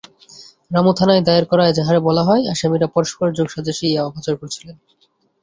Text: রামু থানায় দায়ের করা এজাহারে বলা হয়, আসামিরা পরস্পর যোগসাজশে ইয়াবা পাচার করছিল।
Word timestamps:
রামু 0.71 0.91
থানায় 0.99 1.23
দায়ের 1.27 1.45
করা 1.51 1.63
এজাহারে 1.67 1.99
বলা 2.07 2.23
হয়, 2.27 2.43
আসামিরা 2.53 2.87
পরস্পর 2.95 3.27
যোগসাজশে 3.37 3.85
ইয়াবা 3.87 4.11
পাচার 4.15 4.35
করছিল। 4.41 4.67